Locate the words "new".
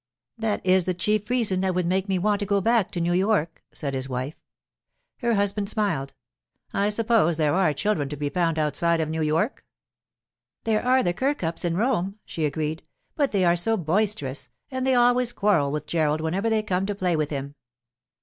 2.99-3.13, 9.09-9.21